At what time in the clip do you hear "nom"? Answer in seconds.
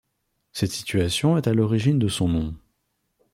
2.27-2.55